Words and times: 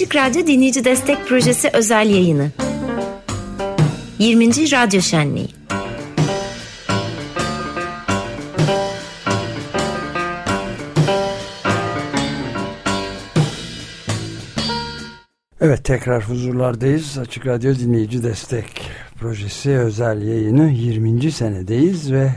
Açık 0.00 0.16
Radyo 0.16 0.46
Dinleyici 0.46 0.84
Destek 0.84 1.28
Projesi 1.28 1.70
özel 1.72 2.10
yayını. 2.10 2.50
20. 4.18 4.46
Radyo 4.48 5.00
Şenliği. 5.00 5.48
Evet 15.60 15.84
tekrar 15.84 16.28
huzurlardayız. 16.28 17.18
Açık 17.18 17.46
Radyo 17.46 17.74
Dinleyici 17.74 18.22
Destek 18.22 18.90
Projesi 19.18 19.70
özel 19.70 20.22
yayını 20.22 20.70
20. 20.70 21.32
senedeyiz 21.32 22.12
ve 22.12 22.30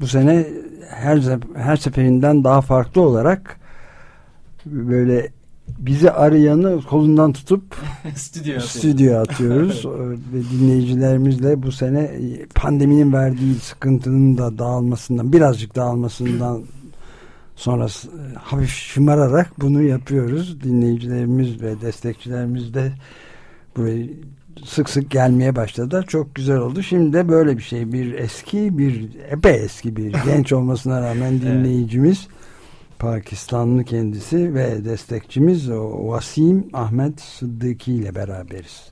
bu 0.00 0.06
sene 0.06 0.46
her 0.90 1.20
her 1.56 1.76
seferinden 1.76 2.44
daha 2.44 2.60
farklı 2.60 3.00
olarak 3.00 3.60
böyle 4.66 5.33
bizi 5.68 6.10
arayanı 6.10 6.82
kolundan 6.82 7.32
tutup 7.32 7.62
stüdyo, 8.14 8.60
stüdyo 8.60 9.18
atıyoruz 9.18 9.84
ve 10.32 10.42
dinleyicilerimizle 10.52 11.62
bu 11.62 11.72
sene 11.72 12.10
pandeminin 12.54 13.12
verdiği 13.12 13.54
sıkıntının 13.54 14.38
da 14.38 14.58
dağılmasından 14.58 15.32
birazcık 15.32 15.76
dağılmasından 15.76 16.62
sonra 17.56 17.86
hafif 18.34 18.70
şımararak 18.70 19.60
bunu 19.60 19.82
yapıyoruz. 19.82 20.62
Dinleyicilerimiz 20.62 21.62
ve 21.62 21.80
destekçilerimiz 21.80 22.74
de 22.74 22.92
buraya 23.76 24.06
sık 24.64 24.90
sık 24.90 25.10
gelmeye 25.10 25.56
başladı. 25.56 26.04
Çok 26.08 26.34
güzel 26.34 26.56
oldu. 26.56 26.82
Şimdi 26.82 27.12
de 27.12 27.28
böyle 27.28 27.56
bir 27.56 27.62
şey. 27.62 27.92
Bir 27.92 28.12
eski, 28.12 28.78
bir 28.78 29.10
epey 29.30 29.64
eski 29.64 29.96
bir 29.96 30.12
genç 30.24 30.52
olmasına 30.52 31.00
rağmen 31.00 31.40
dinleyicimiz 31.40 32.28
Pakistanlı 32.98 33.84
kendisi 33.84 34.54
ve 34.54 34.84
destekçimiz 34.84 35.70
o 35.70 36.08
Vasim 36.08 36.68
Ahmet 36.72 37.20
Sıddıki 37.20 37.92
ile 37.92 38.14
beraberiz. 38.14 38.88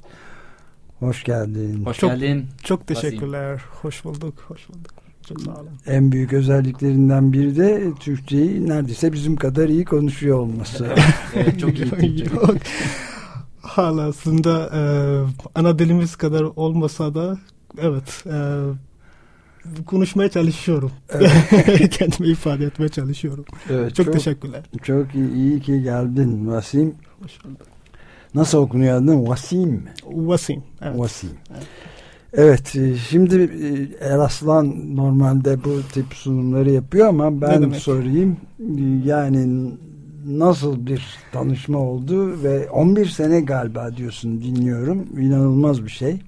Hoş 0.98 1.25
geldin. 1.25 1.84
Hoş 1.84 1.98
çok, 1.98 2.11
geldin. 2.11 2.47
Çok 2.64 2.86
teşekkürler. 2.86 3.53
Vasim. 3.53 3.67
Hoş 3.83 4.05
bulduk. 4.05 4.34
Hoş 4.48 4.69
bulduk. 4.69 4.92
Çok 5.28 5.41
sağ 5.41 5.50
olun. 5.50 5.70
En 5.86 6.12
büyük 6.12 6.33
özelliklerinden 6.33 7.33
biri 7.33 7.56
de 7.56 7.92
Türkçeyi 8.00 8.69
neredeyse 8.69 9.12
bizim 9.12 9.36
kadar 9.36 9.69
iyi 9.69 9.84
konuşuyor 9.84 10.39
olması. 10.39 10.95
evet, 11.34 11.61
çok 11.61 11.78
iyi. 11.78 12.25
Yok. 12.34 12.56
Hala 13.61 14.03
aslında 14.03 14.70
e, 14.75 14.80
ana 15.55 15.78
dilimiz 15.78 16.17
kadar 16.17 16.42
olmasa 16.42 17.14
da 17.14 17.39
evet 17.78 18.25
e, 18.27 18.36
konuşmaya 19.86 20.28
çalışıyorum. 20.28 20.92
Evet. 21.10 21.91
Kendimi 21.91 22.28
ifade 22.28 22.64
etmeye 22.64 22.88
çalışıyorum. 22.88 23.44
Evet, 23.70 23.94
çok, 23.94 24.06
çok 24.06 24.14
teşekkürler. 24.14 24.62
Çok 24.82 25.14
iyi, 25.14 25.32
iyi 25.32 25.60
ki 25.60 25.82
geldin 25.82 26.48
Vasim. 26.48 26.94
Hoş 27.22 27.44
bulduk. 27.44 27.66
Nasıl 28.34 28.58
okunuyor 28.58 28.96
adın? 28.96 29.27
Vasim? 29.27 29.84
Vasim. 30.05 30.62
Evet. 30.83 30.98
Vasim. 30.98 31.30
Evet. 31.50 31.66
Evet, 32.34 32.77
şimdi 33.08 33.50
Eraslan 34.00 34.96
normalde 34.96 35.64
bu 35.64 35.80
tip 35.92 36.14
sunumları 36.14 36.70
yapıyor 36.70 37.08
ama 37.08 37.40
ben 37.40 37.70
sorayım. 37.70 38.36
Yani 39.05 39.70
nasıl 40.27 40.86
bir 40.86 41.06
tanışma 41.33 41.78
oldu 41.78 42.42
ve 42.42 42.70
11 42.70 43.06
sene 43.06 43.40
galiba 43.40 43.96
diyorsun 43.96 44.40
dinliyorum. 44.42 45.06
İnanılmaz 45.20 45.84
bir 45.84 45.90
şey. 45.90 46.20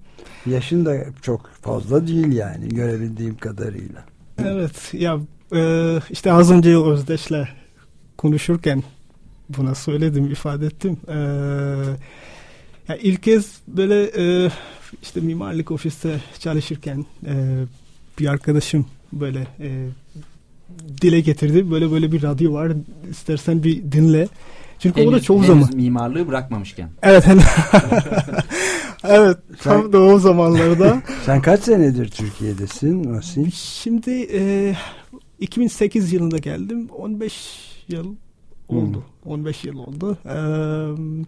Yaşın 0.46 0.84
da 0.84 1.04
çok 1.22 1.50
fazla 1.62 2.06
değil 2.06 2.32
yani 2.32 2.68
görebildiğim 2.68 3.36
kadarıyla. 3.36 4.04
Evet 4.38 4.94
ya 4.94 5.18
e, 5.54 6.00
işte 6.10 6.32
az 6.32 6.50
önce 6.50 6.78
Özdeş'le 6.78 7.48
konuşurken 8.18 8.82
buna 9.48 9.74
söyledim 9.74 10.30
ifade 10.30 10.66
ettim. 10.66 10.96
E, 11.08 11.16
ya 12.88 12.96
ilk 12.96 13.22
kez 13.22 13.52
böyle 13.68 14.04
e, 14.04 14.50
işte 15.02 15.20
mimarlık 15.20 15.70
ofiste 15.70 16.20
çalışırken 16.38 17.06
e, 17.26 17.64
bir 18.18 18.26
arkadaşım 18.26 18.86
böyle 19.12 19.46
e, 19.60 19.88
dile 21.02 21.20
getirdi. 21.20 21.70
Böyle 21.70 21.90
böyle 21.90 22.12
bir 22.12 22.22
radyo 22.22 22.52
var. 22.52 22.72
İstersen 23.10 23.62
bir 23.62 23.92
dinle. 23.92 24.28
Çünkü 24.78 25.00
henüz, 25.00 25.08
o 25.08 25.16
da 25.16 25.20
çoğu 25.20 25.44
zaman. 25.44 25.76
mimarlığı 25.76 26.28
bırakmamışken. 26.28 26.90
Evet. 27.02 27.24
evet. 29.04 29.38
Sen, 29.60 29.80
tam 29.80 29.92
da 29.92 30.00
o 30.00 30.18
zamanlarda. 30.18 31.02
Sen 31.24 31.42
kaç 31.42 31.60
senedir 31.60 32.08
Türkiye'desin 32.08 33.14
Vasim? 33.14 33.52
Şimdi 33.52 34.28
e, 34.32 34.74
2008 35.40 36.12
yılında 36.12 36.38
geldim. 36.38 36.88
15 36.98 37.84
yıl 37.88 38.14
oldu. 38.68 39.02
Hmm. 39.24 39.32
15 39.32 39.64
yıl 39.64 39.78
oldu. 39.78 40.18
Eee 40.24 41.24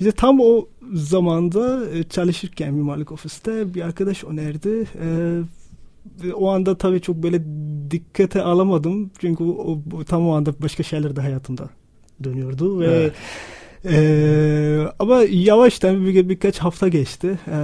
işte 0.00 0.12
tam 0.12 0.40
o 0.40 0.68
zamanda 0.92 1.80
çalışırken 2.04 2.74
mimarlık 2.74 3.12
ofiste 3.12 3.74
bir 3.74 3.82
arkadaş 3.82 4.24
önerdi. 4.24 4.84
Ee, 5.02 6.32
o 6.32 6.48
anda 6.50 6.78
tabii 6.78 7.00
çok 7.00 7.16
böyle 7.16 7.42
dikkate 7.90 8.42
alamadım. 8.42 9.10
Çünkü 9.18 9.44
o, 9.44 9.78
o, 9.92 10.04
tam 10.04 10.28
o 10.28 10.32
anda 10.32 10.54
başka 10.62 10.82
şeyler 10.82 11.16
de 11.16 11.20
hayatımda 11.20 11.70
dönüyordu 12.24 12.80
ve 12.80 12.86
evet. 12.86 13.12
E, 13.84 14.86
ama 14.98 15.22
yavaştan 15.30 16.06
bir, 16.06 16.28
birkaç 16.28 16.58
hafta 16.58 16.88
geçti. 16.88 17.38
E, 17.48 17.58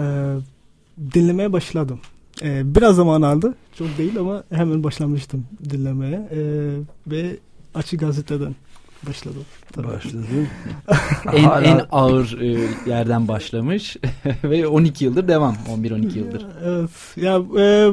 dinlemeye 1.15 1.53
başladım. 1.53 2.01
E, 2.43 2.75
biraz 2.75 2.97
zaman 2.97 3.23
aldı. 3.23 3.55
Çok 3.79 3.99
değil 3.99 4.19
ama 4.19 4.45
hemen 4.53 4.85
başlamıştım 4.85 5.47
dinlemeye. 5.71 6.29
E, 6.33 6.41
ve 7.07 7.37
Açık 7.75 8.01
Gazete'den 8.01 8.55
başladım. 9.09 9.45
Tabii. 9.73 9.87
Başladım. 9.87 10.27
en, 11.33 11.45
en 11.45 11.87
ağır 11.91 12.41
e, 12.41 12.69
yerden 12.91 13.29
başlamış 13.29 13.97
ve 14.45 14.67
12 14.67 15.05
yıldır 15.05 15.29
devam. 15.29 15.55
11-12 15.55 16.19
yıldır. 16.19 16.47
Evet. 16.65 16.91
Ya 17.17 17.43
e, 17.59 17.91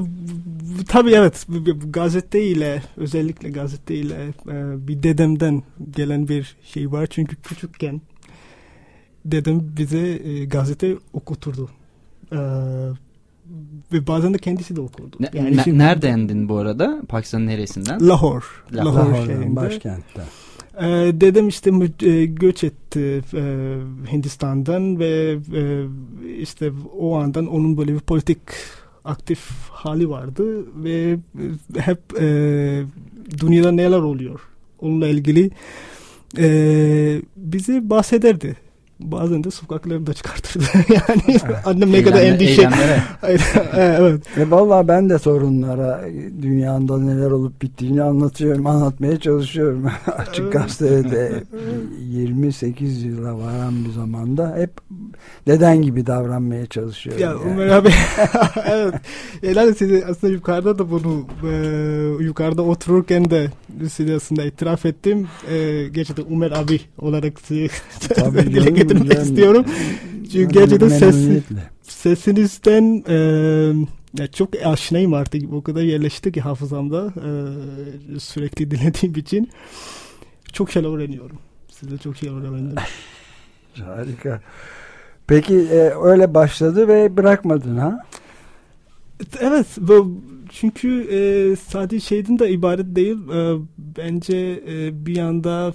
tabii 0.88 1.12
evet 1.12 1.48
gazete 1.90 2.44
ile 2.44 2.84
özellikle 2.98 3.50
gazete 3.50 3.96
ile 3.96 4.16
e, 4.48 4.88
bir 4.88 5.04
dedemden 5.04 5.64
gelen 5.96 6.28
bir 6.28 6.56
şey 6.74 6.92
var. 6.92 7.08
Çünkü 7.10 7.36
küçükken 7.36 8.02
dedem 9.32 9.62
bize 9.78 10.00
e, 10.00 10.46
gazete 10.46 10.96
okuturdu. 11.14 11.70
E, 12.32 12.38
ve 13.94 14.08
bazen 14.08 14.34
de 14.34 14.38
kendisi 14.38 14.76
de 14.76 14.82
okurdu. 14.82 15.16
Ne, 15.20 15.30
yani 15.34 15.58
ne, 15.58 15.64
şimdi, 15.64 15.78
neredendin 15.78 16.50
bu 16.50 16.58
arada? 16.58 17.02
Pakistan'ın 17.08 17.48
neresinden? 17.48 18.08
Lahore. 18.08 18.46
Lahore, 18.74 19.12
Lahore 19.12 19.56
başkentte. 19.56 20.22
Ee, 20.82 21.12
dedem 21.22 21.48
işte 21.48 21.72
e, 22.02 22.26
göç 22.26 22.64
etti 22.64 23.22
e, 23.34 23.76
Hindistan'dan 24.12 25.00
ve 25.00 25.38
e, 25.56 25.86
işte 26.40 26.72
o 27.00 27.16
andan 27.16 27.48
onun 27.48 27.78
böyle 27.78 27.94
bir 27.94 28.00
politik 28.00 28.40
aktif 29.06 29.50
hali 29.70 30.10
vardı 30.10 30.66
ve 30.84 31.18
e, 31.76 31.80
hep 31.80 32.00
e, 32.22 32.84
dünyada 33.42 33.72
neler 33.72 34.00
oluyor 34.00 34.40
onunla 34.80 35.08
ilgili 35.08 35.52
e, 36.38 37.22
bize 37.36 37.90
bahsederdi 37.90 38.56
bazen 39.00 39.44
de 39.44 39.52
sokaklarda 39.52 40.14
çıkartırdı. 40.14 40.66
yani 40.90 41.22
evet. 41.28 41.44
annem 41.66 41.92
ne 41.92 42.04
kadar 42.04 42.22
endişe. 42.22 42.62
evet. 43.78 44.38
E 44.38 44.52
vallahi 44.52 44.88
ben 44.88 45.10
de 45.10 45.20
sorunlara 45.20 46.02
dünyada 46.42 46.98
neler 46.98 47.32
olup 47.32 47.62
bittiğini 47.62 48.04
anlatıyorum, 48.04 48.68
anlatmaya 48.68 49.20
çalışıyorum. 49.20 49.86
Açık 50.18 50.52
gazetede 50.52 51.44
28 52.02 53.04
yıla 53.04 53.38
varan 53.38 53.86
bir 53.86 53.92
zamanda 53.92 54.56
hep 54.58 54.72
deden 55.48 55.82
gibi 55.82 56.06
davranmaya 56.06 56.66
çalışıyorum. 56.66 57.24
Ya 57.24 57.30
yani. 57.30 57.42
Ömer 57.42 57.68
abi 57.68 57.90
evet. 58.66 58.94
Yani 59.42 59.76
size 59.76 60.06
aslında 60.06 60.34
yukarıda 60.34 60.80
da 60.80 60.92
bunu 60.92 61.28
e, 61.44 62.24
yukarıda 62.24 62.62
otururken 62.62 63.30
de 63.30 63.52
size 63.90 64.16
aslında 64.16 64.46
itiraf 64.46 64.86
ettim. 64.86 65.28
E, 65.50 65.88
gerçekten 65.92 66.26
Ömer 66.32 66.52
abi 66.52 66.82
olarak 66.98 67.40
size 67.40 67.68
Tabii 68.16 68.74
getirmek 68.74 69.14
istiyorum. 69.14 69.66
Çünkü 70.32 70.54
gerçekten 70.54 70.88
ses, 70.88 71.16
sesinizden 71.82 73.04
e, 73.08 73.18
ya 74.20 74.28
çok 74.28 74.50
aşinayım 74.66 75.14
artık. 75.14 75.54
O 75.54 75.62
kadar 75.64 75.82
yerleşti 75.82 76.32
ki 76.32 76.42
hafızamda 76.42 77.14
e, 77.16 77.30
sürekli 78.20 78.72
dinlediğim 78.72 79.16
için. 79.16 79.50
Çok 80.54 80.72
şeyler 80.72 80.98
öğreniyorum. 80.98 81.38
Sizde 81.70 81.98
çok 81.98 82.18
şeyler 82.18 82.42
öğrendim. 82.42 82.76
Harika. 83.86 84.42
Peki 85.28 85.56
e, 85.56 85.92
öyle 86.04 86.34
başladı 86.34 86.88
ve 86.88 87.18
bırakmadın 87.18 87.78
ha? 87.78 88.06
Evet. 89.40 89.68
Bu, 89.78 90.22
çünkü 90.50 91.08
e, 91.12 91.20
sadece 91.56 92.00
şeyden 92.00 92.40
de 92.40 92.50
ibaret 92.50 92.96
değil. 92.96 93.18
E, 93.30 93.60
bence 93.78 94.64
e, 94.68 95.06
bir 95.06 95.16
yanda 95.16 95.74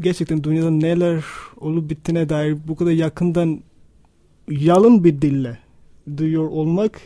gerçekten 0.00 0.44
dünyada 0.44 0.70
neler 0.70 1.24
olup 1.56 1.90
bittiğine 1.90 2.28
dair 2.28 2.56
bu 2.68 2.76
kadar 2.76 2.90
yakından 2.90 3.60
yalın 4.50 5.04
bir 5.04 5.22
dille 5.22 5.58
duyuyor 6.16 6.48
olmak 6.48 7.00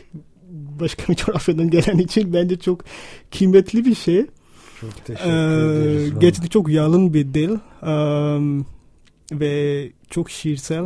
başka 0.79 1.13
bir 1.13 1.17
coğrafyadan 1.25 1.69
gelen 1.69 1.97
için 1.97 2.33
bence 2.33 2.59
çok 2.59 2.83
kıymetli 3.31 3.85
bir 3.85 3.95
şey. 3.95 4.25
Çok 4.81 5.05
teşekkür 5.05 5.29
ee, 5.29 6.09
Gerçekten 6.19 6.49
çok 6.49 6.69
yalın 6.69 7.13
bir 7.13 7.33
dil. 7.33 7.49
Um, 7.81 8.65
ve 9.31 9.89
çok 10.09 10.29
şiirsel. 10.29 10.83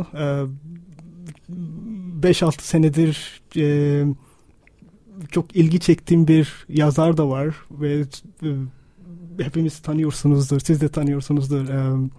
5-6 2.20 2.62
senedir 2.62 3.42
e, 3.56 4.04
çok 5.30 5.56
ilgi 5.56 5.80
çektiğim 5.80 6.28
bir 6.28 6.66
yazar 6.68 7.16
da 7.16 7.28
var 7.28 7.54
ve 7.70 8.04
e, 8.42 8.48
hepimiz 9.38 9.78
tanıyorsunuzdur, 9.78 10.60
siz 10.60 10.80
de 10.80 10.88
tanıyorsunuzdur. 10.88 11.68
E, 11.68 12.10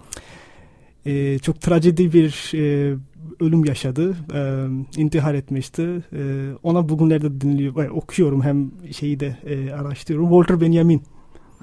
e, 1.06 1.40
çok 1.40 1.62
trajedi 1.62 2.14
bir 2.14 2.52
e, 2.54 2.96
ölüm 3.40 3.66
yaşadı, 3.66 4.16
e, 4.34 4.68
intihar 5.02 5.34
etmişti. 5.34 6.04
E, 6.14 6.52
ona 6.64 6.90
bugünlerde 6.90 7.42
dinliyor, 7.42 7.84
e, 7.84 7.92
okuyorum 7.92 8.42
hem 8.42 8.72
şeyi 8.92 9.20
de 9.20 9.38
e, 9.46 9.72
araştırıyorum. 9.72 10.30
Walter 10.30 10.62
Benjamin. 10.62 11.02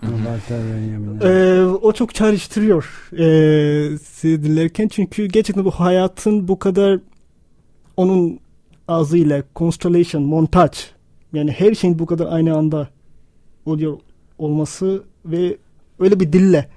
Walter 0.00 0.60
Benjamin. 0.74 1.20
E, 1.20 1.64
o 1.64 1.92
çok 1.92 2.14
çağrıştırıyor 2.14 3.10
e, 3.18 3.98
sizi 3.98 4.42
dinlerken 4.42 4.88
çünkü 4.88 5.26
gerçekten 5.26 5.64
bu 5.64 5.70
hayatın 5.70 6.48
bu 6.48 6.58
kadar 6.58 7.00
onun 8.00 8.40
ağzıyla 8.88 9.42
constellation, 9.56 10.22
montaj 10.22 10.70
yani 11.32 11.50
her 11.50 11.74
şeyin 11.74 11.98
bu 11.98 12.06
kadar 12.06 12.32
aynı 12.32 12.56
anda 12.56 12.88
oluyor 13.66 13.98
olması 14.38 15.04
ve 15.24 15.56
öyle 15.98 16.20
bir 16.20 16.32
dille 16.32 16.68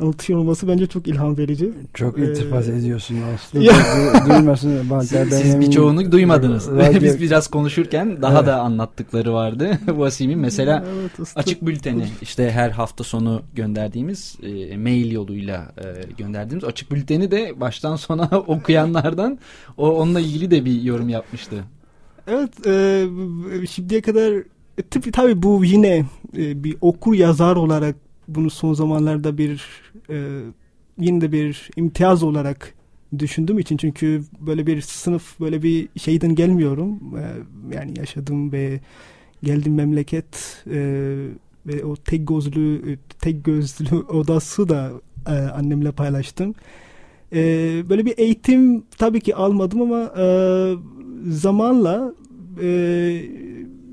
anlatıyor 0.00 0.38
olması 0.38 0.68
bence 0.68 0.86
çok 0.86 1.08
ilham 1.08 1.38
verici. 1.38 1.72
Çok 1.94 2.18
iltifat 2.18 2.68
ee, 2.68 2.72
ediyorsun 2.72 3.16
aslında. 3.34 3.64
Duymasın. 4.28 5.00
Siz, 5.00 5.28
siz 5.28 5.60
birçoğunu 5.60 6.12
duymadınız. 6.12 6.68
Radyo... 6.70 7.00
Biz 7.02 7.20
biraz 7.20 7.48
konuşurken 7.48 8.22
daha 8.22 8.38
evet. 8.38 8.46
da 8.46 8.60
anlattıkları 8.60 9.32
vardı. 9.34 9.78
Vasim'in 9.88 10.38
mesela 10.38 10.84
evet, 11.00 11.32
açık 11.36 11.66
bülteni 11.66 12.06
işte 12.22 12.50
her 12.50 12.70
hafta 12.70 13.04
sonu 13.04 13.42
gönderdiğimiz 13.54 14.36
e, 14.42 14.76
mail 14.76 15.12
yoluyla 15.12 15.72
e, 15.78 16.12
gönderdiğimiz 16.18 16.64
açık 16.64 16.92
bülteni 16.92 17.30
de 17.30 17.60
baştan 17.60 17.96
sona 17.96 18.28
okuyanlardan 18.46 19.38
o 19.76 19.90
onunla 19.90 20.20
ilgili 20.20 20.50
de 20.50 20.64
bir 20.64 20.82
yorum 20.82 21.08
yapmıştı. 21.08 21.64
Evet 22.26 22.66
e, 22.66 23.06
şimdiye 23.70 24.00
kadar 24.00 24.32
e, 24.78 24.82
tabii, 24.90 25.12
tabii 25.12 25.42
bu 25.42 25.64
yine 25.64 26.04
e, 26.36 26.64
bir 26.64 26.76
okur 26.80 27.14
yazar 27.14 27.56
olarak 27.56 27.96
bunu 28.28 28.50
son 28.50 28.74
zamanlarda 28.74 29.38
bir 29.38 29.64
e, 30.10 30.40
yine 30.98 31.20
de 31.20 31.32
bir 31.32 31.70
imtiyaz 31.76 32.22
olarak 32.22 32.74
düşündüğüm 33.18 33.58
için 33.58 33.76
çünkü 33.76 34.22
böyle 34.40 34.66
bir 34.66 34.80
sınıf 34.80 35.40
böyle 35.40 35.62
bir 35.62 35.88
şeyden 35.96 36.34
gelmiyorum 36.34 37.00
e, 37.18 37.24
yani 37.76 37.98
yaşadığım 37.98 38.52
ve 38.52 38.80
geldiğim 39.42 39.74
memleket 39.74 40.64
e, 40.70 40.80
ve 41.66 41.84
o 41.84 41.96
tek 41.96 42.28
gözlü 42.28 42.96
tek 43.20 43.44
gözlü 43.44 43.96
odası 44.08 44.68
da 44.68 44.92
e, 45.26 45.30
annemle 45.30 45.92
paylaştım. 45.92 46.54
E, 47.32 47.40
böyle 47.88 48.06
bir 48.06 48.18
eğitim 48.18 48.82
tabii 48.98 49.20
ki 49.20 49.34
almadım 49.34 49.82
ama 49.82 50.12
e, 50.18 50.26
zamanla 51.26 52.14
e, 52.62 52.68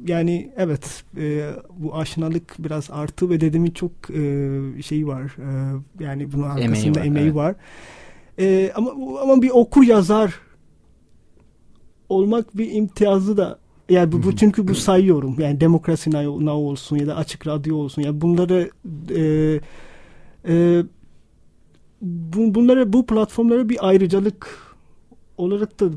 yani 0.05 0.51
evet 0.57 1.03
e, 1.17 1.51
bu 1.77 1.95
aşinalık 1.95 2.55
biraz 2.59 2.91
artı 2.91 3.29
ve 3.29 3.41
dedemin 3.41 3.71
çok 3.71 3.91
e, 4.09 4.81
şey 4.81 5.07
var 5.07 5.21
e, 5.21 6.03
yani 6.03 6.31
bunun 6.33 6.43
arkasında 6.43 6.65
emeği 6.65 6.95
var, 6.95 7.05
emeği 7.05 7.25
evet. 7.25 7.35
var. 7.35 7.55
E, 8.39 8.71
ama 8.75 8.91
ama 9.21 9.41
bir 9.41 9.49
okur 9.49 9.83
yazar 9.83 10.39
olmak 12.09 12.57
bir 12.57 12.71
imtiyazı 12.71 13.37
da 13.37 13.59
yani 13.89 14.11
bu, 14.11 14.23
bu 14.23 14.35
çünkü 14.35 14.67
bu 14.67 14.75
sayıyorum 14.75 15.35
yani 15.39 15.61
demokrasi 15.61 16.11
now 16.11 16.51
olsun 16.51 16.97
ya 16.97 17.07
da 17.07 17.15
açık 17.15 17.47
radyo 17.47 17.75
olsun 17.75 18.01
ya 18.01 18.05
yani 18.05 18.21
bunları 18.21 18.69
e, 19.15 19.59
e, 20.47 20.83
bu, 22.01 22.55
bunları 22.55 22.93
bu 22.93 23.05
platformlara 23.05 23.69
bir 23.69 23.87
ayrıcalık 23.87 24.75
olarak 25.37 25.79
da 25.79 25.89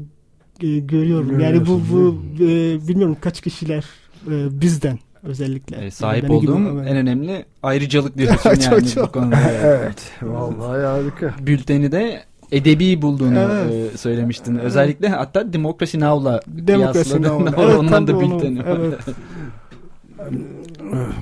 e, 0.62 0.78
görüyorum. 0.78 1.40
Yani 1.40 1.66
bu 1.66 1.80
bu 1.92 2.22
e, 2.36 2.48
bilmiyorum 2.88 3.16
kaç 3.20 3.40
kişiler 3.40 3.84
e, 4.30 4.60
bizden 4.60 4.98
özellikle. 5.22 5.76
E, 5.76 5.90
sahip 5.90 6.22
yani 6.22 6.32
olduğum 6.32 6.58
gibi, 6.58 6.88
en 6.88 6.96
önemli 6.96 7.44
ayrıcalık 7.62 8.18
diyorsun 8.18 8.50
yani 8.50 8.60
çok, 8.62 8.88
çok. 8.88 9.08
bu 9.08 9.12
konuda. 9.12 9.36
evet. 9.62 10.12
Vallahi 10.22 10.82
harika. 10.82 11.34
Bülteni 11.46 11.92
de 11.92 12.22
edebi 12.52 13.02
bulduğunu 13.02 13.38
evet. 13.38 13.94
e, 13.94 13.98
söylemiştin. 13.98 14.54
Evet. 14.54 14.64
Özellikle 14.64 15.08
hatta 15.08 15.52
Demokrasi 15.52 16.00
Now'la 16.00 16.40
Demokrasi 16.46 17.22
Now. 17.22 17.54
evet, 17.64 17.78
Ondan 17.78 18.06
da 18.06 18.20
bülteni. 18.20 18.62
Evet. 18.66 18.94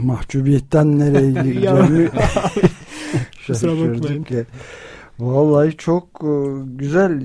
Mahcubiyetten 0.00 0.99
nereye 0.99 1.31
gideceğimi 1.31 2.11
şaşırdık. 3.47 4.47
Vallahi 5.19 5.77
çok 5.77 6.05
e, 6.23 6.33
güzel. 6.65 7.23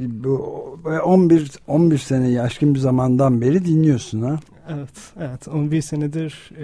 11 1.04 1.52
11 1.68 1.98
sene 1.98 2.42
aşkın 2.42 2.76
bir 2.76 2.80
zamandan 2.80 3.42
beri 3.42 3.66
dinliyorsun 3.66 4.22
ha. 4.22 4.40
Evet, 4.70 5.14
evet. 5.20 5.48
11 5.48 5.82
senedir 5.82 6.52
e, 6.58 6.64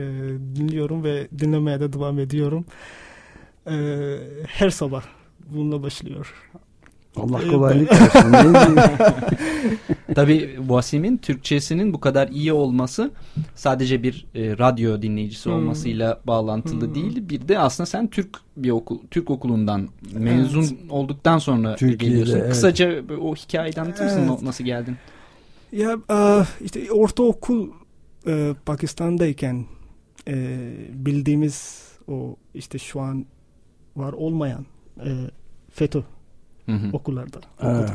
dinliyorum 0.56 1.04
ve 1.04 1.28
dinlemeye 1.40 1.80
de 1.80 1.94
devam 1.94 2.20
ediyorum. 2.20 2.66
E, 3.68 3.76
her 4.48 4.70
sabah 4.70 5.04
bununla 5.50 5.84
başlıyor. 5.84 6.34
Allah 7.18 7.44
e, 7.44 7.48
kolaylık 7.48 7.92
versin. 7.92 8.80
Tabii 10.16 10.60
Vasim'in 10.68 11.18
Türkçesinin 11.18 11.94
bu 11.94 12.00
kadar 12.00 12.28
iyi 12.28 12.54
olması 12.54 13.12
sadece 13.56 14.04
bir 14.04 14.26
e, 14.36 14.58
radyo 14.58 15.02
dinleyicisi 15.02 15.46
hmm. 15.46 15.54
olmasıyla 15.54 16.22
bağlantılı 16.28 16.88
hmm. 16.88 16.96
değil. 16.96 17.30
Bir 17.30 17.48
de 17.48 17.60
aslında 17.60 17.88
sen 17.88 18.08
Türk 18.08 18.38
bir 18.58 18.70
okul 18.70 19.00
Türk 19.12 19.30
okulundan 19.30 19.90
mezun 20.14 20.62
evet. 20.62 20.74
olduktan 20.90 21.38
sonra 21.38 21.76
Türkiye'de, 21.76 22.06
geliyorsun. 22.06 22.38
Evet. 22.38 22.50
Kısaca 22.50 23.04
o 23.22 23.36
hikayeden 23.36 23.82
anlatır 23.82 24.04
mısın 24.04 24.28
evet. 24.30 24.42
nasıl 24.42 24.64
geldin? 24.64 24.96
Ya 25.72 25.98
işte 26.62 26.92
ortaokul 26.92 27.70
e, 28.28 28.54
Pakistan'dayken 28.66 29.66
e, 30.28 30.58
bildiğimiz 30.94 31.88
o 32.08 32.36
işte 32.54 32.78
şu 32.78 33.02
an 33.02 33.26
var 33.96 34.14
olmayan 34.14 34.66
e, 35.00 35.12
FETÖ 35.70 36.02
hı 36.68 36.72
hı. 36.72 36.90
okullarda. 36.94 37.40
Evet. 37.62 37.90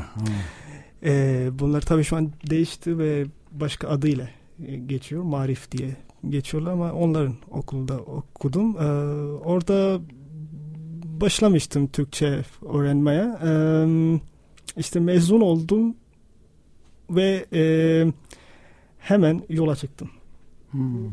E, 1.05 1.51
bunlar 1.59 1.81
tabii 1.81 2.05
şu 2.05 2.17
an 2.17 2.33
değişti 2.51 2.99
ve 2.99 3.25
başka 3.51 3.89
adıyla 3.89 4.29
e, 4.67 4.77
geçiyor. 4.77 5.23
Marif 5.23 5.73
diye 5.73 5.97
geçiyorlar 6.29 6.73
ama 6.73 6.93
onların 6.93 7.35
okulda 7.51 7.99
okudum. 7.99 8.77
E, 8.77 8.87
orada 9.45 10.01
başlamıştım 11.05 11.87
Türkçe 11.87 12.43
öğrenmeye. 12.73 13.25
E, 13.45 13.51
işte 14.77 15.01
mezun 15.01 15.41
oldum 15.41 15.97
ve 17.11 17.47
e, 17.53 17.63
hemen 18.99 19.43
yola 19.49 19.77
çıktım. 19.77 20.11
Hmm. 20.71 21.11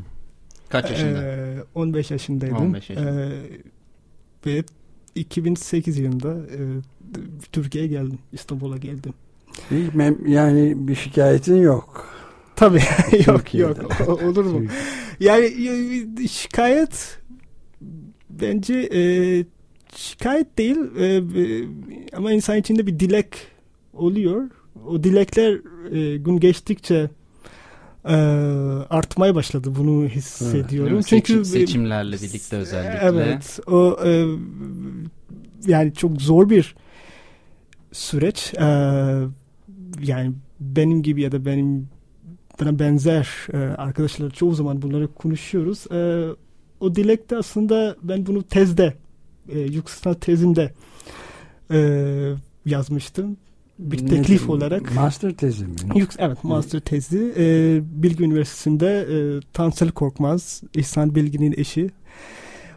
Kaç 0.69 0.89
yaşında? 0.89 1.23
Ee, 1.23 1.63
15 1.75 2.11
yaşındaydım. 2.11 2.57
15 2.57 2.89
yaşında. 2.89 3.09
Ee, 3.11 3.31
ve 4.45 4.63
2008 5.15 5.97
yılında 5.97 6.33
e, 6.33 6.59
Türkiye'ye 7.51 7.89
geldim. 7.89 8.19
İstanbul'a 8.33 8.77
geldim. 8.77 9.13
Yani 10.27 10.87
bir 10.87 10.95
şikayetin 10.95 11.55
yok. 11.55 12.09
Tabii 12.55 12.81
yok 13.27 13.53
yok. 13.53 13.77
Olur 14.23 14.45
mu? 14.45 14.65
yani 15.19 15.47
şikayet 16.29 17.19
bence 18.29 18.89
e, 18.93 19.01
şikayet 19.95 20.57
değil 20.57 20.77
e, 20.99 21.23
ama 22.13 22.31
insan 22.31 22.57
içinde 22.57 22.87
bir 22.87 22.99
dilek 22.99 23.27
oluyor. 23.93 24.49
O 24.87 25.03
dilekler 25.03 25.53
e, 25.91 26.17
gün 26.17 26.39
geçtikçe 26.39 27.09
e, 28.05 28.15
artmaya 28.89 29.35
başladı. 29.35 29.75
Bunu 29.75 30.07
hissediyorum. 30.07 30.93
Evet, 30.93 31.05
Çünkü 31.07 31.45
seçimlerle 31.45 32.15
birlikte 32.15 32.55
özellikle. 32.55 32.99
Evet. 33.01 33.59
O 33.67 33.97
e, 34.05 34.25
yani 35.67 35.93
çok 35.93 36.21
zor 36.21 36.49
bir 36.49 36.75
süreç. 37.91 38.53
E, 38.53 38.65
yani 40.03 40.31
benim 40.59 41.03
gibi 41.03 41.21
ya 41.21 41.31
da 41.31 41.45
benim 41.45 41.89
bana 42.61 42.79
benzer 42.79 43.29
e, 43.53 43.57
arkadaşlar 43.57 44.29
çoğu 44.29 44.55
zaman 44.55 44.81
bunları 44.81 45.07
konuşuyoruz. 45.13 45.91
E, 45.91 46.29
o 46.79 46.95
dilekte 46.95 47.37
aslında 47.37 47.95
ben 48.03 48.25
bunu 48.25 48.43
tezde, 48.43 48.93
e, 49.49 49.59
yüksek 49.59 50.21
tezimde 50.21 50.73
e, 51.71 51.79
yazmıştım 52.65 53.37
bir 53.79 54.05
ne 54.05 54.09
teklif 54.09 54.45
ne, 54.45 54.51
olarak. 54.51 54.95
Master 54.95 55.31
tezi 55.31 55.65
mi? 55.65 55.75
Yük, 55.95 56.11
evet 56.17 56.43
master 56.43 56.79
tezi. 56.79 57.33
E, 57.37 57.43
Bilgi 58.03 58.23
Üniversitesi'nde 58.23 59.07
e, 59.11 59.17
Tansel 59.53 59.91
Korkmaz, 59.91 60.61
İhsan 60.73 61.15
Bilgi'nin 61.15 61.53
eşi. 61.57 61.89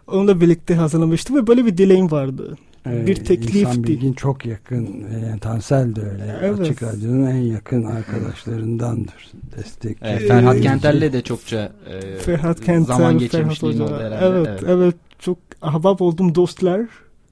Onunla 0.07 0.41
birlikte 0.41 0.75
hazırlamıştım 0.75 1.37
ve 1.37 1.47
böyle 1.47 1.67
bir 1.67 1.79
dileğim 1.79 2.11
vardı. 2.11 2.57
Evet, 2.87 3.07
bir 3.07 3.15
teklifti. 3.15 3.59
İhsan 3.59 3.85
Bilgin 3.85 4.13
çok 4.13 4.47
yakın. 4.47 4.89
Yani 5.23 5.41
Tansel 5.41 5.97
de 5.97 6.01
öyle. 6.01 6.39
Evet. 6.43 6.61
Açık 6.61 6.83
Radyo'nun 6.83 7.27
en 7.27 7.37
yakın 7.37 7.85
arkadaşlarındandır. 7.85 9.33
Destek. 9.57 9.99
Evet, 10.03 10.29
Ferhat 10.29 10.61
Kentel'le 10.61 11.13
de 11.13 11.23
çokça 11.23 11.73
e, 11.91 12.19
Ferhat 12.19 12.65
Kentel, 12.65 12.85
zaman 12.85 13.19
geçirmişliğin 13.19 13.81
oldu 13.81 13.99
herhalde. 14.01 14.27
Evet, 14.27 14.49
evet, 14.49 14.65
evet. 14.69 14.95
Çok 15.19 15.39
ahbap 15.63 16.03
oldum 16.03 16.35
dostlar. 16.35 16.81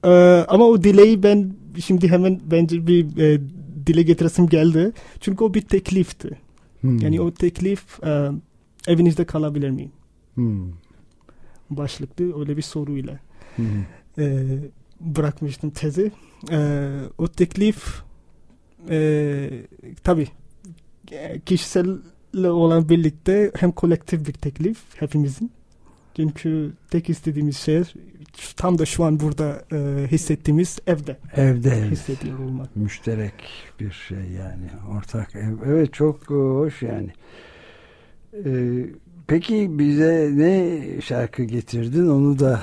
Ee, 0.05 0.45
ama 0.47 0.65
o 0.65 0.83
dileği 0.83 1.23
ben 1.23 1.53
şimdi 1.85 2.07
hemen 2.07 2.39
bence 2.51 2.87
bir 2.87 3.17
e, 3.17 3.41
dile 3.85 4.01
getiresim 4.01 4.47
geldi. 4.47 4.91
Çünkü 5.19 5.43
o 5.43 5.53
bir 5.53 5.61
teklifti. 5.61 6.37
Hmm. 6.81 6.97
Yani 6.97 7.21
o 7.21 7.33
teklif 7.33 8.03
e, 8.03 8.29
evinizde 8.87 9.25
kalabilir 9.25 9.69
miyim? 9.69 9.91
Hmm. 10.35 10.71
Başlıklı 11.69 12.39
öyle 12.39 12.57
bir 12.57 12.61
soruyla 12.61 13.19
hmm. 13.55 13.65
e, 14.17 14.47
bırakmıştım 14.99 15.69
tezi. 15.69 16.11
E, 16.51 16.89
o 17.17 17.27
teklif 17.27 18.01
e, 18.89 19.49
tabii 20.03 20.27
kişisel 21.45 21.97
olan 22.35 22.89
birlikte 22.89 23.51
hem 23.55 23.71
kolektif 23.71 24.27
bir 24.27 24.33
teklif 24.33 24.77
hepimizin. 24.95 25.51
Çünkü 26.15 26.73
tek 26.89 27.09
istediğimiz 27.09 27.57
şey 27.57 27.83
tam 28.57 28.77
da 28.77 28.85
şu 28.85 29.03
an 29.03 29.19
burada 29.19 29.65
e, 29.71 30.07
hissettiğimiz 30.07 30.79
evde. 30.87 31.17
Evde. 31.35 31.89
Hissediyor 31.89 32.39
olmak. 32.39 32.75
Müşterek 32.75 33.33
bir 33.79 33.91
şey 33.91 34.17
yani. 34.17 34.69
Ortak 34.97 35.35
ev. 35.35 35.53
Evet 35.65 35.93
çok 35.93 36.29
hoş 36.29 36.81
yani. 36.81 37.09
Ee, 38.45 38.85
peki 39.27 39.79
bize 39.79 40.29
ne 40.33 40.81
şarkı 41.01 41.43
getirdin 41.43 42.07
onu 42.07 42.39
da 42.39 42.61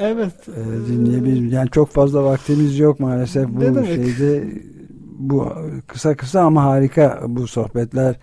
Evet. 0.00 0.48
E, 0.48 0.88
dinleyebiliriz. 0.88 1.52
Yani 1.52 1.70
çok 1.70 1.90
fazla 1.90 2.24
vaktimiz 2.24 2.78
yok 2.78 3.00
maalesef 3.00 3.48
bu 3.48 3.84
şeyde. 3.86 4.44
Bu 5.18 5.52
kısa 5.86 6.16
kısa 6.16 6.40
ama 6.40 6.64
harika 6.64 7.22
bu 7.26 7.46
sohbetler 7.46 8.16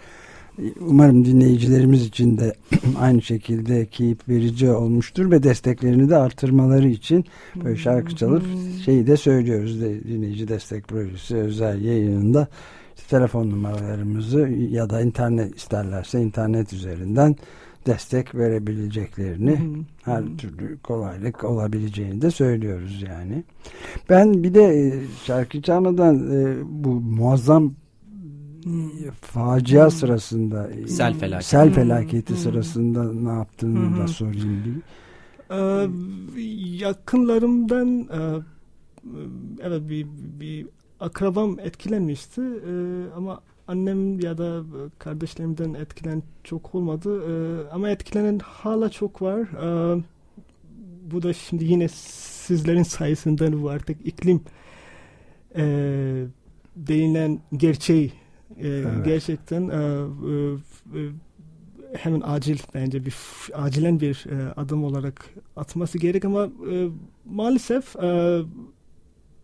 Umarım 0.79 1.25
dinleyicilerimiz 1.25 2.05
için 2.05 2.37
de 2.37 2.53
aynı 2.99 3.21
şekilde 3.21 3.85
keyif 3.85 4.29
verici 4.29 4.71
olmuştur 4.71 5.31
ve 5.31 5.43
desteklerini 5.43 6.09
de 6.09 6.15
artırmaları 6.15 6.87
için 6.87 7.25
böyle 7.63 7.75
şarkı 7.75 8.15
çalıp 8.15 8.43
şeyi 8.85 9.07
de 9.07 9.17
söylüyoruz. 9.17 9.81
Dinleyici 9.81 10.47
destek 10.47 10.87
projesi 10.87 11.35
özel 11.35 11.81
yayınında 11.81 12.47
işte 12.95 13.09
telefon 13.09 13.49
numaralarımızı 13.49 14.39
ya 14.69 14.89
da 14.89 15.01
internet 15.01 15.57
isterlerse 15.57 16.21
internet 16.21 16.73
üzerinden 16.73 17.35
destek 17.85 18.35
verebileceklerini 18.35 19.59
her 20.03 20.23
türlü 20.37 20.77
kolaylık 20.77 21.43
olabileceğini 21.43 22.21
de 22.21 22.31
söylüyoruz 22.31 23.03
yani. 23.09 23.43
Ben 24.09 24.43
bir 24.43 24.53
de 24.53 24.63
e, 24.63 24.93
şarkı 25.25 25.61
çalmadan 25.61 26.31
e, 26.31 26.55
bu 26.65 26.89
muazzam 26.89 27.73
facia 29.21 29.91
sırasında 29.91 30.69
sel 30.87 31.13
felaketi, 31.13 31.49
sel 31.49 31.73
felaketi 31.73 32.35
sırasında 32.35 33.13
ne 33.13 33.29
yaptığını 33.29 33.97
da 33.97 34.07
sorayım 34.07 34.63
bir. 34.65 34.81
Ee, 35.51 35.89
yakınlarımdan 36.85 37.99
e, 37.99 38.43
evet 39.61 39.89
bir, 39.89 40.07
bir 40.39 40.67
akrabam 40.99 41.59
etkilenmişti 41.59 42.41
ama 43.15 43.41
annem 43.67 44.19
ya 44.19 44.37
da 44.37 44.63
kardeşlerimden 44.99 45.73
etkilen 45.73 46.23
çok 46.43 46.75
olmadı. 46.75 47.21
Ama 47.71 47.89
etkilenen 47.89 48.39
hala 48.39 48.89
çok 48.89 49.21
var. 49.21 49.47
Bu 51.11 51.23
da 51.23 51.33
şimdi 51.33 51.65
yine 51.65 51.87
sizlerin 51.87 52.83
sayesinde 52.83 53.61
bu 53.61 53.69
artık 53.69 54.05
iklim 54.05 54.41
e, 55.55 55.63
denilen 56.75 57.39
gerçeği 57.57 58.11
e, 58.61 58.67
evet. 58.67 59.05
Gerçekten 59.05 59.69
e, 59.69 59.75
e, 59.75 60.99
e, 60.99 61.09
hemen 61.93 62.21
acil 62.25 62.59
bence 62.73 63.05
bir 63.05 63.15
acilen 63.53 63.99
bir 63.99 64.25
e, 64.29 64.53
adım 64.53 64.83
olarak 64.83 65.25
atması 65.55 65.97
gerek 65.97 66.25
ama 66.25 66.45
e, 66.71 66.87
maalesef 67.25 67.95
e, 67.95 68.39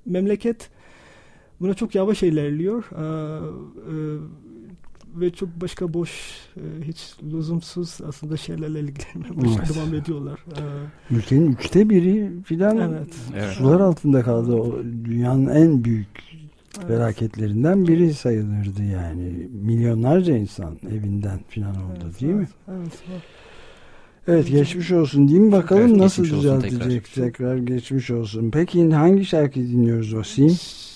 memleket 0.06 0.70
buna 1.62 1.74
çok 1.74 1.96
yavaş 1.96 2.24
ilerliyor 2.24 2.84
e, 2.92 3.04
e, 3.04 3.96
ve 5.16 5.30
çok 5.30 5.62
başka 5.62 5.94
boş 5.94 6.12
e, 6.58 6.86
hiç 6.86 7.16
lüzumsuz 7.24 8.00
aslında 8.08 8.38
şeylerle 8.38 8.80
ilgilenmeye 8.80 9.56
evet. 9.58 9.76
devam 9.76 9.94
ediyorlar. 9.94 10.40
E, 10.58 11.16
Ülkenin 11.16 11.52
üçte 11.52 11.90
biri 11.90 12.32
filan 12.44 12.78
evet. 12.78 13.54
sular 13.54 13.80
altında 13.80 14.22
kaldı. 14.22 14.56
O, 14.56 14.84
dünyanın 15.06 15.48
en 15.48 15.84
büyük 15.84 16.08
evet. 16.78 16.88
felaketlerinden 16.88 17.88
biri 17.88 18.14
sayılırdı 18.14 18.84
yani. 18.84 19.50
Milyonlarca 19.52 20.38
insan 20.38 20.78
evinden 20.92 21.40
filan 21.48 21.76
oldu 21.76 22.00
evet, 22.06 22.22
değil 22.22 22.34
evet, 22.34 22.42
mi? 22.42 22.56
Evet. 22.68 23.04
evet. 23.12 23.22
Evet 24.28 24.50
geçmiş 24.50 24.92
olsun 24.92 25.28
değil 25.28 25.40
mi? 25.40 25.52
Bakalım 25.52 25.88
evet, 25.88 25.98
nasıl 25.98 26.24
düzeltecek 26.24 27.06
tekrar. 27.06 27.26
tekrar 27.26 27.58
geçmiş 27.58 28.12
olsun. 28.12 28.52
Peki 28.52 28.90
hangi 28.90 29.26
şarkı 29.26 29.60
dinliyoruz 29.60 30.14
Osim? 30.14 30.50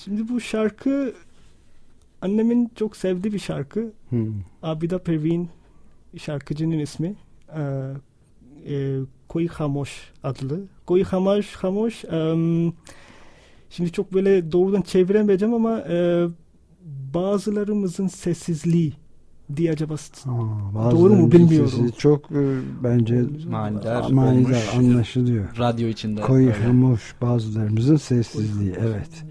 Şimdi 0.04 0.30
bu 0.30 0.42
şarkı 0.42 1.14
annemin 2.22 2.72
çok 2.76 2.98
sevdiği 2.98 3.34
bir 3.34 3.40
şarkı. 3.40 3.92
Hmm. 4.10 4.34
Abida 4.64 5.00
Pervin 5.00 5.50
şarkıcının 6.18 6.80
ismi. 6.80 7.16
Ee, 7.58 7.94
e, 8.74 8.98
Koy 9.28 9.48
Hamoş 9.48 10.12
adlı. 10.24 10.62
Koy 10.86 11.04
Hamoş 11.04 11.56
Hamoş 11.56 12.06
um, 12.06 12.74
Şimdi 13.70 13.92
çok 13.92 14.14
böyle 14.14 14.52
doğrudan 14.52 14.82
çeviremeyeceğim 14.82 15.54
ama 15.54 15.80
e, 15.80 16.28
bazılarımızın 17.14 18.08
sessizliği 18.08 18.94
diye 19.56 19.72
acaba 19.72 19.94
Aa, 19.94 20.92
doğru 20.92 21.14
mu 21.16 21.32
bilmiyorum. 21.32 21.92
Çok 21.98 22.32
e, 22.32 22.60
bence 22.84 23.24
manidar, 23.50 24.10
manidar 24.10 24.74
anlaşılıyor. 24.78 25.58
Radyo 25.60 25.88
içinde. 25.88 26.22
Koyulmuş 26.22 27.16
bazılarımızın 27.22 27.98
sessizliği 27.98 28.74
evet. 28.80 29.26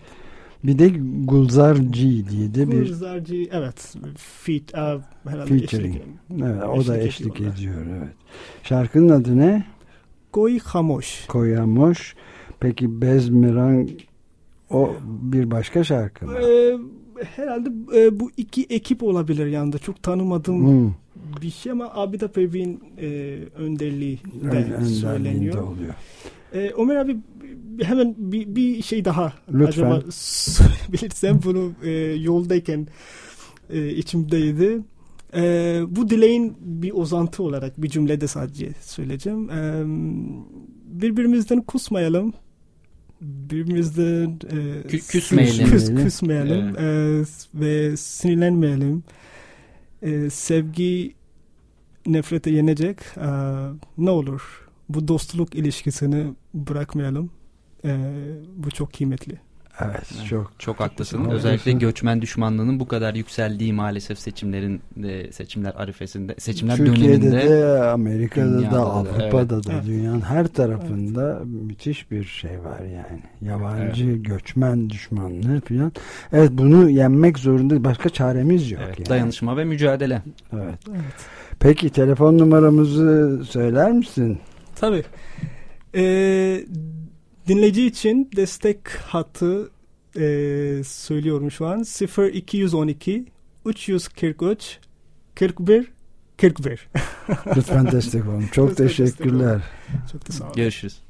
Bir 0.64 0.78
de 0.78 0.88
Gulzarci 1.24 2.28
diye 2.28 2.54
de 2.54 2.70
bir 2.70 2.78
Gulzarci 2.78 3.48
evet 3.52 3.96
feat, 4.16 4.62
uh, 4.62 5.02
featuring. 5.24 5.96
Eşlik, 5.96 6.02
evet, 6.42 6.62
o 6.64 6.86
da 6.86 6.98
eşlik 6.98 7.40
ediyor 7.40 7.86
evet. 7.98 8.14
Şarkının 8.62 9.08
adı 9.08 9.38
ne? 9.38 9.64
Koy 10.32 10.58
Hamoş. 10.58 11.26
Koy 11.26 11.54
Hamoş. 11.54 12.14
Peki 12.60 13.00
Bezmiran 13.00 13.88
o 14.70 14.94
bir 15.04 15.50
başka 15.50 15.84
şarkı 15.84 16.26
mı? 16.26 16.32
Ee, 16.38 16.78
herhalde 17.24 17.70
e, 17.94 18.20
bu 18.20 18.30
iki 18.36 18.66
ekip 18.70 19.02
olabilir 19.02 19.46
yanında. 19.46 19.78
Çok 19.78 20.02
tanımadığım 20.02 20.66
hmm. 20.66 20.94
bir 21.42 21.50
şey 21.50 21.72
ama 21.72 21.90
Abida 21.94 22.28
Pervin 22.28 22.80
e, 23.00 23.38
önderliği 23.56 24.18
de 24.52 24.84
söyleniyor. 24.84 25.62
oluyor. 25.62 25.94
E, 26.52 26.72
Ömer 26.78 26.96
abi 26.96 27.16
hemen 27.82 28.14
bir, 28.18 28.56
bir 28.56 28.82
şey 28.82 29.04
daha 29.04 29.32
Lütfen. 29.52 29.66
acaba 29.66 30.00
bilirsem 30.92 31.40
bunu 31.44 31.72
e, 31.82 31.90
yoldayken 32.14 32.86
e, 33.70 33.88
içimdeydi. 33.88 34.78
E, 35.34 35.80
bu 35.88 36.10
dileğin 36.10 36.56
bir 36.60 36.92
uzantı 36.94 37.42
olarak 37.42 37.82
bir 37.82 37.88
cümlede 37.88 38.26
sadece 38.26 38.72
söyleyeceğim. 38.80 39.50
E, 39.50 39.84
birbirimizden 41.02 41.60
kusmayalım 41.62 42.32
birbirimizden 43.20 44.38
e, 44.84 44.98
küsmeyelim, 44.98 45.66
küs, 45.66 45.94
küsmeyelim 45.94 46.76
evet. 46.78 47.48
e, 47.56 47.60
ve 47.60 47.96
sinirlenmeyelim. 47.96 49.04
E, 50.02 50.30
sevgi 50.30 51.14
nefrete 52.06 52.50
yenecek. 52.50 52.98
E, 53.16 53.28
ne 53.98 54.10
olur 54.10 54.68
bu 54.88 55.08
dostluk 55.08 55.54
ilişkisini 55.54 56.34
bırakmayalım. 56.54 57.30
E, 57.84 57.98
bu 58.56 58.70
çok 58.70 58.92
kıymetli. 58.92 59.45
Evet, 59.80 59.96
evet 59.96 60.26
çok 60.28 60.52
çok 60.58 60.80
haklısın. 60.80 61.24
Çok 61.24 61.32
Özellikle 61.32 61.72
göçmen 61.72 62.22
düşmanlığının 62.22 62.80
bu 62.80 62.88
kadar 62.88 63.14
yükseldiği 63.14 63.72
maalesef 63.72 64.18
seçimlerin 64.18 64.80
de, 64.96 65.32
seçimler 65.32 65.72
arifesinde 65.76 66.34
seçimler 66.38 66.76
Türkiye'de 66.76 67.32
döneminde 67.32 67.50
de 67.50 67.82
Amerika'da 67.82 68.70
da 68.70 68.80
Avrupa'da 68.80 69.54
evet. 69.54 69.66
da 69.66 69.72
evet. 69.72 69.86
dünyanın 69.86 70.20
her 70.20 70.46
tarafında 70.46 71.36
evet. 71.36 71.46
müthiş 71.46 72.10
bir 72.10 72.24
şey 72.24 72.64
var 72.64 72.80
yani. 72.80 73.22
Yabancı 73.42 74.04
evet. 74.04 74.24
göçmen 74.24 74.90
düşmanlığı 74.90 75.60
falan. 75.60 75.92
Evet 76.32 76.50
bunu 76.52 76.90
yenmek 76.90 77.38
zorunda 77.38 77.84
başka 77.84 78.08
çaremiz 78.08 78.70
yok. 78.70 78.82
Evet, 78.86 78.98
yani. 78.98 79.08
Dayanışma 79.08 79.56
ve 79.56 79.64
mücadele. 79.64 80.22
Evet. 80.52 80.78
evet. 80.90 81.00
Peki 81.60 81.90
telefon 81.90 82.38
numaramızı 82.38 83.42
söyler 83.48 83.92
misin? 83.92 84.38
Tabii. 84.80 85.04
Ee, 85.94 86.64
Dinleyici 87.48 87.86
için 87.86 88.30
destek 88.36 88.88
hattı 88.88 89.70
e, 90.16 90.24
söylüyorum 90.84 91.50
şu 91.50 91.66
an. 91.66 91.84
0212 92.32 93.26
343 93.66 94.78
41 95.34 95.92
41. 96.36 96.88
Lütfen 97.56 97.92
destek 97.92 98.28
olun. 98.28 98.44
Çok 98.52 98.76
teşekkürler. 98.76 99.60
Çok 100.12 100.28
da 100.28 100.32
sağ 100.32 100.44
olun. 100.44 100.54
Görüşürüz. 100.56 101.05